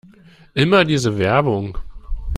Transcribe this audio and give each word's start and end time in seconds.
Immer 0.55 0.83
diese 0.83 1.15
Werbung! 1.19 1.77